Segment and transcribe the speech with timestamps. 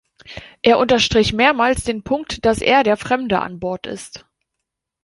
[0.63, 4.25] Er unterstrich mehrmals den Punkt, dass er der „Fremde“ an Bord ist.